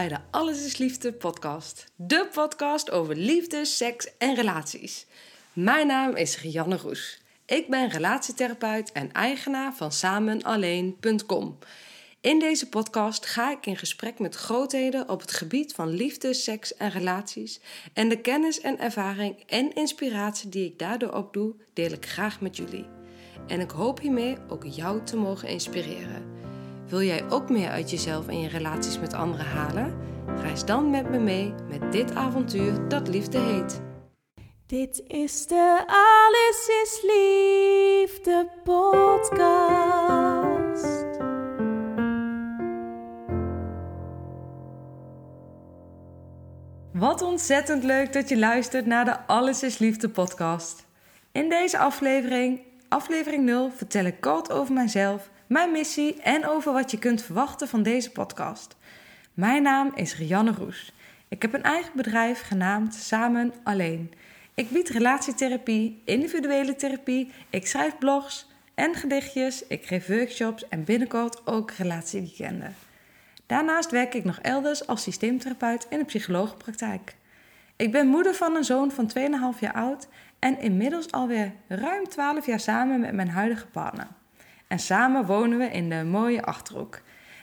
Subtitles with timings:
[0.00, 1.92] Bij de Alles is Liefde podcast.
[1.96, 5.06] De podcast over liefde, seks en relaties.
[5.52, 7.22] Mijn naam is Rianne Roes.
[7.46, 11.58] Ik ben relatietherapeut en eigenaar van samenalleen.com.
[12.20, 16.76] In deze podcast ga ik in gesprek met grootheden op het gebied van liefde, seks
[16.76, 17.60] en relaties.
[17.92, 22.56] En de kennis en ervaring en inspiratie die ik daardoor opdoe, deel ik graag met
[22.56, 22.86] jullie.
[23.46, 26.49] En ik hoop hiermee ook jou te mogen inspireren.
[26.90, 29.94] Wil jij ook meer uit jezelf en je relaties met anderen halen?
[30.26, 33.80] Reis dan met me mee met dit avontuur dat liefde heet.
[34.66, 39.08] Dit is de Alles is Liefde podcast.
[46.92, 50.86] Wat ontzettend leuk dat je luistert naar de Alles is Liefde podcast.
[51.32, 56.90] In deze aflevering, aflevering 0, vertel ik kort over mijzelf, mijn missie en over wat
[56.90, 58.76] je kunt verwachten van deze podcast.
[59.34, 60.92] Mijn naam is Rianne Roes.
[61.28, 64.12] Ik heb een eigen bedrijf genaamd Samen Alleen.
[64.54, 71.46] Ik bied relatietherapie, individuele therapie, ik schrijf blogs en gedichtjes, ik geef workshops en binnenkort
[71.46, 72.74] ook relatieweekenden.
[73.46, 77.16] Daarnaast werk ik nog elders als systeemtherapeut in een psychologenpraktijk.
[77.76, 79.10] Ik ben moeder van een zoon van
[79.54, 84.18] 2,5 jaar oud en inmiddels alweer ruim 12 jaar samen met mijn huidige partner.
[84.70, 87.00] En samen wonen we in de mooie achterhoek.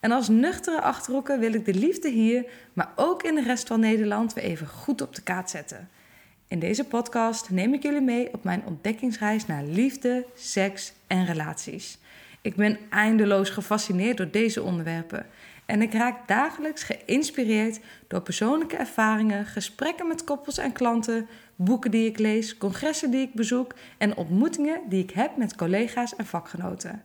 [0.00, 3.80] En als nuchtere achterhoeken wil ik de liefde hier, maar ook in de rest van
[3.80, 5.88] Nederland weer even goed op de kaart zetten.
[6.48, 11.98] In deze podcast neem ik jullie mee op mijn ontdekkingsreis naar liefde, seks en relaties.
[12.40, 15.26] Ik ben eindeloos gefascineerd door deze onderwerpen
[15.66, 21.26] en ik raak dagelijks geïnspireerd door persoonlijke ervaringen, gesprekken met koppels en klanten,
[21.56, 26.16] boeken die ik lees, congressen die ik bezoek en ontmoetingen die ik heb met collega's
[26.16, 27.02] en vakgenoten.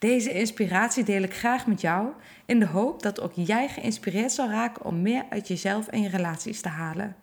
[0.00, 2.08] Deze inspiratie deel ik graag met jou
[2.46, 6.08] in de hoop dat ook jij geïnspireerd zal raken om meer uit jezelf en je
[6.08, 7.16] relaties te halen.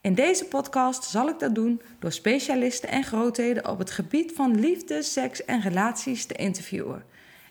[0.00, 4.60] In deze podcast zal ik dat doen door specialisten en grootheden op het gebied van
[4.60, 7.04] liefde, seks en relaties te interviewen.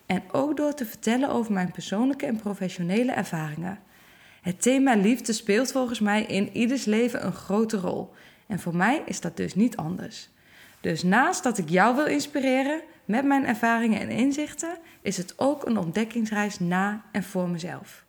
[0.06, 3.80] En ook door te vertellen over mijn persoonlijke en professionele ervaringen.
[4.42, 8.14] Het thema liefde speelt volgens mij in ieders leven een grote rol.
[8.48, 10.30] En voor mij is dat dus niet anders.
[10.82, 15.66] Dus naast dat ik jou wil inspireren met mijn ervaringen en inzichten, is het ook
[15.66, 18.06] een ontdekkingsreis na en voor mezelf.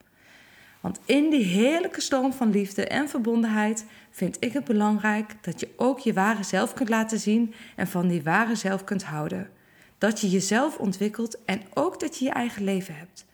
[0.81, 5.69] Want in die heerlijke storm van liefde en verbondenheid vind ik het belangrijk dat je
[5.75, 9.49] ook je ware zelf kunt laten zien en van die ware zelf kunt houden.
[9.97, 13.25] Dat je jezelf ontwikkelt en ook dat je je eigen leven hebt.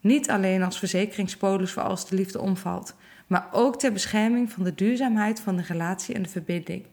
[0.00, 2.94] Niet alleen als verzekeringspolis voor als de liefde omvalt,
[3.26, 6.84] maar ook ter bescherming van de duurzaamheid van de relatie en de verbinding.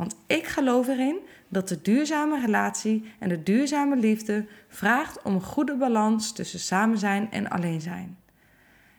[0.00, 1.18] Want ik geloof erin
[1.48, 6.98] dat de duurzame relatie en de duurzame liefde vraagt om een goede balans tussen samen
[6.98, 8.18] zijn en alleen zijn.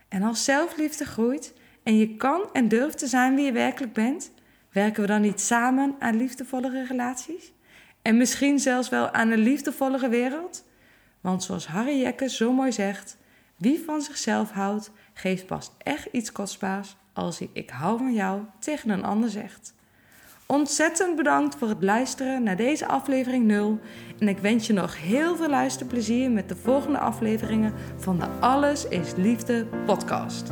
[0.07, 1.53] En als zelfliefde groeit
[1.83, 4.31] en je kan en durft te zijn wie je werkelijk bent,
[4.71, 7.51] werken we dan niet samen aan liefdevollere relaties?
[8.01, 10.65] En misschien zelfs wel aan een liefdevollere wereld?
[11.21, 13.17] Want zoals Harry Jekke zo mooi zegt:
[13.55, 18.41] wie van zichzelf houdt, geeft pas echt iets kostbaars als hij ik hou van jou
[18.59, 19.73] tegen een ander zegt.
[20.51, 23.79] Ontzettend bedankt voor het luisteren naar deze aflevering 0.
[24.19, 28.87] En ik wens je nog heel veel luisterplezier met de volgende afleveringen van de Alles
[28.87, 30.51] is Liefde podcast.